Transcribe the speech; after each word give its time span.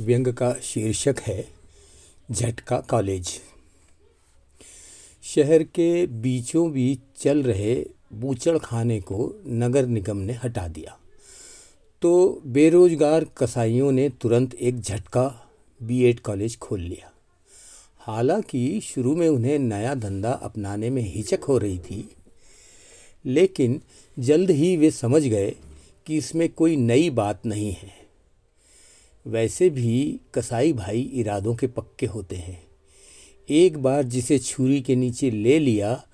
व्यंग 0.00 0.28
का 0.28 0.52
शीर्षक 0.62 1.20
है, 1.20 1.44
झटका 2.32 2.80
कॉलेज। 2.80 3.28
शहर 5.24 5.62
के 5.62 6.06
बीचों 6.06 6.70
बीच 6.72 7.00
चल 7.16 7.42
रहे 7.42 7.74
बूचड़ 8.12 8.56
खाने 8.58 9.00
को 9.00 9.42
नगर 9.46 9.86
निगम 9.86 10.16
ने 10.16 10.32
हटा 10.32 10.66
दिया। 10.68 10.96
तो 12.02 12.42
बेरोजगार 12.46 13.26
कसाईयों 13.38 13.92
ने 13.92 14.08
तुरंत 14.08 14.54
एक 14.54 14.80
झटका 14.80 15.26
बीएड 15.80 16.20
कॉलेज 16.20 16.58
खोल 16.58 16.80
लिया। 16.80 17.12
हालाँकि 18.00 18.80
शुरू 18.80 19.14
में 19.16 19.28
उन्हें 19.28 19.58
नया 19.58 19.94
धंधा 19.94 20.32
अपनाने 20.32 20.90
में 20.90 21.02
हिचक 21.02 21.44
हो 21.44 21.58
रही 21.58 21.78
थी, 21.78 22.08
लेकिन 23.24 23.80
जल्द 24.18 24.50
ही 24.50 24.76
वे 24.76 24.90
समझ 24.90 25.22
गए 25.22 25.54
कि 26.06 26.16
इसमें 26.16 26.48
कोई 26.48 26.76
नई 26.76 27.10
बात 27.10 27.46
नहीं 27.46 27.72
है। 27.72 27.99
वैसे 29.26 29.70
भी 29.70 30.20
कसाई 30.34 30.72
भाई 30.72 31.00
इरादों 31.14 31.54
के 31.54 31.66
पक्के 31.66 32.06
होते 32.06 32.36
हैं। 32.36 32.62
एक 33.48 33.78
बार 33.78 34.02
जिसे 34.02 34.38
छुरी 34.38 34.80
के 34.80 34.96
नीचे 34.96 35.30
ले 35.30 35.58
लिया 35.58 36.04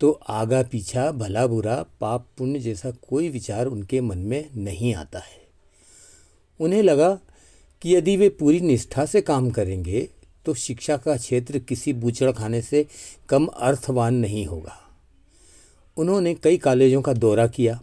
तो 0.00 0.10
आगा 0.28 0.62
पीछा 0.62 1.10
भला 1.12 1.46
बुरा, 1.46 1.82
पाप 2.00 2.28
पुण्य 2.38 2.58
जैसा 2.58 2.90
कोई 2.90 3.28
विचार 3.28 3.66
उनके 3.66 4.00
मन 4.00 4.18
में 4.18 4.50
नहीं 4.56 4.94
आता 4.94 5.18
है। 5.18 5.46
उन्हें 6.60 6.82
लगा 6.82 7.20
कि 7.82 7.96
यदि 7.96 8.16
वे 8.16 8.28
पूरी 8.28 8.60
निष्ठा 8.60 9.04
से 9.06 9.20
काम 9.20 9.50
करेंगे 9.50 10.08
तो 10.46 10.54
शिक्षा 10.54 10.96
का 10.96 11.16
क्षेत्र 11.16 11.58
किसी 11.58 11.92
बूचड़ 11.92 12.32
खाने 12.32 12.62
से 12.62 12.86
कम 13.28 13.46
अर्थवान 13.46 14.14
नहीं 14.14 14.46
होगा। 14.46 14.76
उन्होंने 15.96 16.34
कई 16.34 16.58
कॉलेजों 16.58 17.02
का 17.02 17.12
दौरा 17.12 17.46
किया। 17.46 17.80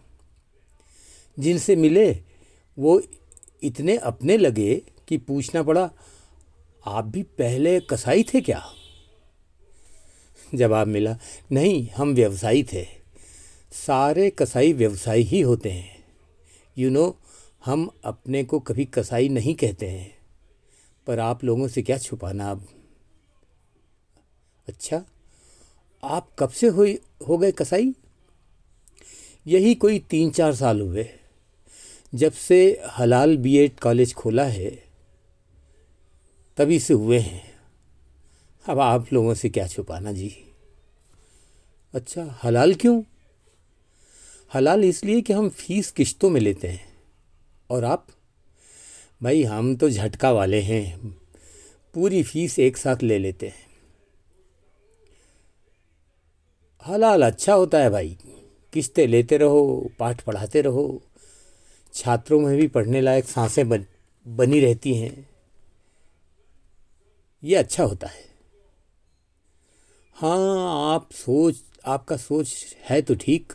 जिनसे 1.39 1.76
मिले, 1.76 2.12
वो 2.80 3.02
इतने 3.64 3.98
अपने 3.98 4.38
लगे 4.38 4.82
कि 5.08 5.18
पूछना 5.18 5.64
पड़ा 5.64 5.91
आप 6.86 7.05
भी 7.05 7.23
पहले 7.23 7.80
कसाई 7.80 8.23
थे 8.23 8.41
क्या? 8.41 8.73
जवाब 10.56 10.88
मिला 10.88 11.17
नहीं 11.52 11.89
हम 11.89 12.14
व्यवसायी 12.14 12.64
थे। 12.64 12.88
सारे 13.72 14.30
कसाई 14.30 14.73
व्यवसायी 14.73 15.23
ही 15.23 15.42
होते 15.42 15.72
हैं। 15.72 16.03
यू 16.78 16.89
you 16.89 17.00
नो 17.00 17.06
know, 17.06 17.22
हम 17.66 17.89
अपने 18.03 18.44
को 18.44 18.59
कभी 18.59 18.86
कसाई 18.86 19.30
नहीं 19.30 19.56
कहते 19.56 19.88
हैं। 19.88 20.17
पर 21.08 21.20
आप 21.20 21.44
लोगों 21.44 21.67
से 21.67 21.81
क्या 21.81 21.98
छुपाना 21.98 22.52
अब? 22.52 22.67
अच्छा 24.67 25.06
आप 26.03 26.36
कब 26.39 26.50
से 26.50 26.67
हो 26.67 26.88
हो 27.28 27.38
गए 27.38 27.52
कसाई? 27.52 27.94
यही 29.48 29.76
कोई 29.76 30.00
तीन 30.00 30.31
चार 30.31 30.56
साल 30.56 30.81
हुए। 30.81 31.09
जब 32.16 32.31
से 32.31 32.81
हलाल 32.97 33.38
बीएड 33.38 33.80
कॉलेज 33.80 34.13
खोला 34.13 34.44
है, 34.44 34.83
तभी 36.58 36.80
से 36.80 36.94
हुए 36.94 37.19
हैं। 37.19 37.53
अब 38.69 38.80
आप 38.80 39.13
लोगों 39.13 39.33
से 39.33 39.49
क्या 39.49 39.67
छुपाना 39.67 40.11
जी? 40.11 40.38
अच्छा 41.93 42.39
हलाल 42.43 42.73
क्यों? 42.73 43.03
हलाल 44.53 44.83
इसलिए 44.83 45.21
कि 45.21 45.33
हम 45.33 45.49
फ़ीस 45.49 45.91
किश्तों 45.91 46.30
में 46.30 46.41
लेते 46.41 46.67
हैं। 46.67 46.97
और 47.69 47.83
आप? 47.83 48.08
भाई, 49.23 49.43
हम 49.43 49.75
तो 49.75 49.89
झटका 49.89 50.31
वाले 50.31 50.61
हैं। 50.61 51.09
पूरी 51.93 52.23
फ़ीस 52.23 52.59
एक 52.59 52.77
साथ 52.77 53.03
ले 53.03 53.19
लेते 53.19 53.47
हैं। 53.47 53.67
हलाल 56.88 57.25
अच्छा 57.25 57.53
होता 57.53 57.77
है 57.77 57.89
भाई। 57.89 58.17
किस्तें 58.73 59.08
लेते 59.08 59.38
रहो, 59.38 59.91
पाठ 59.99 60.21
पढ़ाते 60.21 60.61
रहो 60.61 61.02
छात्रों 61.96 62.40
में 62.40 62.58
भी 62.58 62.68
पढ़ने 62.68 63.02
लायक 63.02 63.26
साँसें 63.26 63.70
बन, 63.70 63.86
बनी 64.28 64.60
रहती 64.60 64.94
हैं। 64.94 65.30
ये 67.44 67.56
अच्छा 67.56 67.84
होता 67.84 68.08
है। 68.08 68.26
हाँ 70.14 70.96
आप 70.96 71.12
सोच, 71.12 71.56
आपका 71.86 72.18
सोच 72.18 72.76
है 72.89 73.02
तो 73.02 73.16
ठीक। 73.16 73.54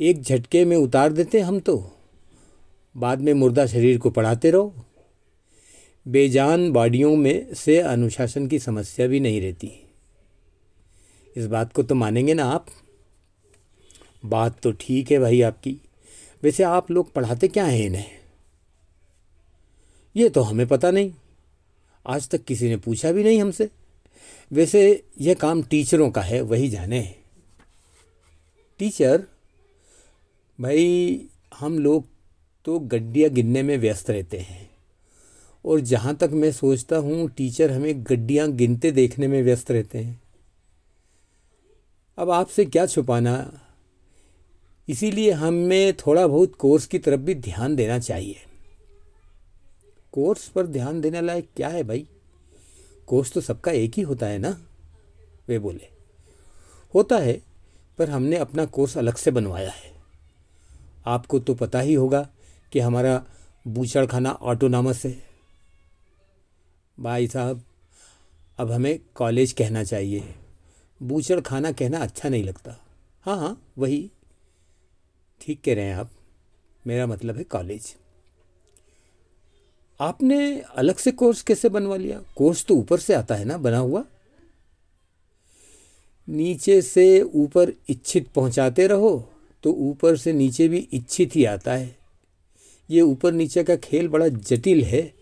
एक 0.00 0.22
झटके 0.22 0.64
में 0.64 0.76
उतार 0.76 1.12
देते 1.12 1.40
हम 1.40 1.60
तो। 1.60 1.92
बाद 2.96 3.20
में 3.20 3.34
मुर्दा 3.34 3.66
शरीर 3.66 3.98
को 3.98 4.10
पढ़ाते 4.10 4.50
रहो। 4.50 4.84
बेजान 6.08 6.72
बॉडियों 6.72 7.16
में 7.16 7.54
से 7.54 7.80
अनुशासन 7.80 8.46
की 8.46 8.58
समस्या 8.58 9.06
भी 9.06 9.20
नहीं 9.20 9.40
रहती। 9.40 9.86
इस 11.36 11.46
बात 11.46 11.72
को 11.72 11.82
तो 11.82 11.94
मानेंगे 11.94 12.34
ना 12.34 12.44
आप? 12.44 12.66
बात 14.24 14.60
तो 14.60 14.72
ठीक 14.72 15.10
है 15.10 15.18
भाई 15.18 15.42
आपकी। 15.42 15.80
वैसे 16.42 16.62
आप 16.62 16.90
लोग 16.90 17.12
पढ़ाते 17.12 17.48
क्या 17.48 17.64
हैं 17.64 17.86
इन्हें? 17.86 18.10
ये 20.16 20.28
तो 20.28 20.40
हमें 20.40 20.66
पता 20.66 20.90
नहीं। 20.90 21.12
आज 22.06 22.28
तक 22.28 22.44
किसी 22.44 22.68
ने 22.68 22.76
पूछा 22.76 23.12
भी 23.12 23.24
नहीं 23.24 23.40
हमसे। 23.40 23.70
वैसे 24.52 25.04
यह 25.20 25.34
काम 25.34 25.62
टीचरों 25.62 26.10
का 26.10 26.20
है, 26.20 26.40
वही 26.40 26.68
जाने। 26.68 27.14
टीचर, 28.78 29.26
भाई, 30.60 31.24
हम 31.58 31.78
लोग 31.78 32.06
तो 32.64 32.78
गड्डियाँ 32.78 33.30
गिनने 33.30 33.62
में 33.62 33.78
व्यस्त 33.78 34.10
रहते 34.10 34.38
हैं। 34.38 34.70
और 35.64 35.80
जहाँ 35.80 36.16
तक 36.16 36.30
मैं 36.32 36.52
सोचता 36.52 36.96
हूँ, 36.96 37.30
टीचर 37.30 37.70
हमें 37.70 38.04
गड्डियाँ 38.04 38.52
गिनते 38.52 38.90
देखने 38.90 39.28
में 39.28 39.42
व्यस्त 39.42 39.70
रहते 39.70 39.98
हैं। 39.98 40.20
अब 42.18 42.30
आपसे 42.30 42.64
क्या 42.64 42.86
छुपाना? 42.86 43.60
इसीलिए 44.88 45.30
हमें 45.30 45.96
थोड़ा 45.96 46.26
बहुत 46.26 46.54
कोर्स 46.54 46.86
की 46.86 46.98
तरफ़ 46.98 47.20
भी 47.20 47.34
ध्यान 47.34 47.76
देना 47.76 47.98
चाहिए। 47.98 48.36
कोर्स 50.12 50.48
पर 50.48 50.66
ध्यान 50.66 51.00
देने 51.00 51.20
लायक 51.20 51.48
क्या 51.56 51.68
है 51.68 51.84
भाई? 51.84 52.08
कोर्स 53.06 53.32
तो 53.32 53.40
सबका 53.40 53.72
एक 53.72 53.92
ही 53.96 54.02
होता 54.02 54.26
है 54.26 54.38
ना? 54.38 54.66
वे 55.48 55.58
बोले। 55.58 55.88
होता 56.94 57.18
है, 57.18 57.42
पर 57.98 58.10
हमने 58.10 58.36
अपना 58.36 58.64
कोर्स 58.64 58.98
अलग 58.98 59.14
से 59.14 59.30
बनवाया 59.30 59.70
है। 59.70 59.92
आपको 61.06 61.38
तो 61.38 61.54
पता 61.54 61.80
ही 61.80 61.94
होगा 61.94 62.28
कि 62.72 62.80
हमारा 62.80 63.26
बूचड़ 63.68 64.06
खाना 64.06 64.30
ऑटोनामस 64.30 65.06
है। 65.06 65.22
भाई 67.00 67.26
साहब, 67.26 67.64
अब 68.58 68.70
हमें 68.70 69.00
कॉलेज 69.14 69.52
कहना 69.52 69.84
चाहिए। 69.84 70.34
बूचड़ 71.02 71.40
खाना 71.40 71.72
कहना 71.72 71.98
अच्छा 71.98 72.28
नहीं 72.28 72.44
लगता। 72.44 72.84
हाँ 73.22 73.36
हाँ 73.36 73.62
वही। 73.78 74.10
ठीक 75.40 75.60
कह 75.64 75.74
रहे 75.74 75.84
हैं 75.84 75.94
आप, 75.94 76.10
मेरा 76.84 77.06
मतलब 77.06 77.36
है 77.36 77.44
कॉलेज 77.44 77.94
आपने 80.00 80.38
अलग 80.60 80.96
से 80.96 81.10
कोर्स 81.12 81.42
कैसे 81.42 81.68
बनवा 81.68 81.96
लिया? 81.96 82.20
कोर्स 82.36 82.64
तो 82.64 82.74
ऊपर 82.74 82.98
से 82.98 83.14
आता 83.14 83.34
है 83.34 83.44
ना, 83.44 83.56
बना 83.58 83.78
हुआ? 83.78 84.04
नीचे 86.28 86.80
से 86.82 87.20
ऊपर 87.22 87.72
इच्छित 87.88 88.28
पहुंचाते 88.28 88.86
रहो 88.86 89.30
तो 89.64 89.70
ऊपर 89.72 90.16
से 90.16 90.32
नीचे 90.32 90.68
भी 90.68 90.78
इच्छित 90.92 91.36
ही 91.36 91.44
आता 91.44 91.72
है। 91.72 91.96
ये 92.90 93.00
ऊपर 93.00 93.32
नीचे 93.32 93.64
का 93.64 93.76
खेल 93.76 94.08
बड़ा 94.08 94.28
जटिल 94.28 94.84
है, 94.84 95.12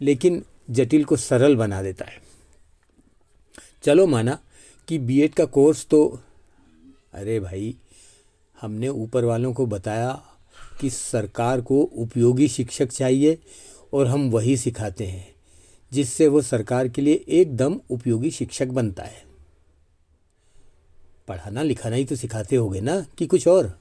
लेकिन 0.00 0.42
जटिल 0.70 1.04
को 1.04 1.16
सरल 1.16 1.56
बना 1.56 1.82
देता 1.82 2.04
है। 2.04 2.20
चलो 3.84 4.06
माना 4.06 4.38
कि 4.88 4.98
बीएड 4.98 5.34
का 5.34 5.44
कोर्स 5.46 5.86
तो 5.86 6.06
अरे 7.12 7.38
भाई 7.40 7.74
हमने 8.60 8.88
ऊपर 8.88 9.24
वालों 9.24 9.52
को 9.52 9.66
बताया 9.66 10.22
कि 10.80 10.90
सरकार 10.90 11.60
को 11.60 11.80
उपयोगी 11.80 12.48
शिक्षक 12.48 12.86
चाहिए 12.86 13.38
और 13.94 14.06
हम 14.06 14.30
वही 14.30 14.56
सिखाते 14.56 15.06
हैं, 15.06 15.34
जिससे 15.92 16.28
वो 16.28 16.42
सरकार 16.42 16.88
के 16.88 17.02
लिए 17.02 17.24
एकदम 17.28 17.80
उपयोगी 17.90 18.30
शिक्षक 18.30 18.66
बनता 18.66 19.02
है। 19.02 19.24
पढ़ाना 21.28 21.62
लिखाना 21.62 21.96
ही 21.96 22.04
तो 22.04 22.16
सिखाते 22.16 22.56
होगे 22.56 22.80
ना, 22.80 23.00
कि 23.18 23.26
कुछ 23.26 23.48
और? 23.48 23.80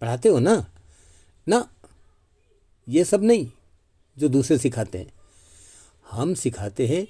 पढ़ाते 0.00 0.28
हो 0.28 0.38
ना? 0.38 0.66
ना, 1.48 1.70
ये 2.88 3.04
सब 3.04 3.22
नहीं, 3.22 3.50
जो 4.18 4.28
दूसरे 4.28 4.58
सिखाते 4.58 4.98
हैं। 4.98 5.12
हम 6.12 6.34
सिखाते 6.34 6.86
हैं 6.86 7.06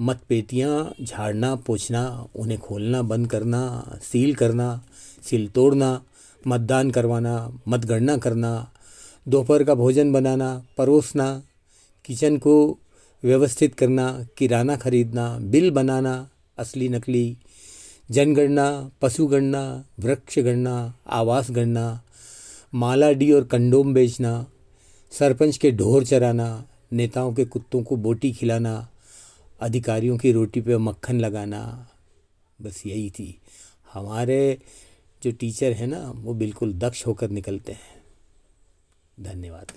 मत 0.00 0.20
पेटियाँ 0.28 0.94
झाड़ना, 1.02 1.54
पोछना, 1.54 2.26
उन्हें 2.36 2.60
खोलना, 2.60 3.02
बंद 3.02 3.30
करना, 3.30 3.84
सील 4.02 4.34
करना, 4.34 4.84
सील 5.30 5.48
तोड़ना, 5.48 6.02
मतदान 6.46 6.90
करवाना, 6.90 7.60
मतगणना 7.68 8.16
करना, 8.16 8.72
दोपहर 9.28 9.64
का 9.64 9.74
भोजन 9.74 10.12
बनाना, 10.12 10.64
परोसना, 10.78 11.42
किचन 12.04 12.36
को 12.36 12.78
व्यवस्थित 13.24 13.74
करना, 13.74 14.26
किराना 14.38 14.76
खरीदना, 14.76 15.38
बिल 15.38 15.70
बनाना, 15.70 16.30
असली 16.58 16.88
नकली, 16.88 17.36
जनगणना 18.10 18.90
पशु 19.02 19.26
गणना 19.26 19.84
वृक्ष 20.00 20.38
गणना 20.38 20.94
आवास 21.06 21.50
गणना, 21.50 22.02
माला, 22.74 23.12
डी 23.12 23.32
और 23.32 23.44
कंडोम 23.44 23.94
बेचना, 23.94 24.46
सरपंच 25.18 25.56
के 25.56 25.70
ढोर 25.70 26.04
चराना 26.04 26.66
नेताओं 26.92 27.34
के 27.34 27.44
कुत्तों 27.44 27.82
को 27.82 27.96
बोटी 27.96 28.32
खिलाना, 28.32 28.88
अधिकारियों 29.60 30.18
की 30.18 30.32
रोटी 30.32 30.60
पे 30.60 30.76
मक्खन 30.76 31.20
लगाना, 31.20 31.88
बस 32.62 32.86
यही 32.86 33.10
थी। 33.10 33.40
हमारे 33.92 34.58
जो 35.22 35.32
टीचर 35.32 35.72
हैं 35.72 35.86
ना, 35.86 36.12
वो 36.14 36.34
बिल्कुल 36.34 36.72
दक्ष 36.72 37.06
होकर 37.06 37.30
निकलते 37.30 37.72
हैं। 37.72 38.04
धन्यवाद। 39.20 39.72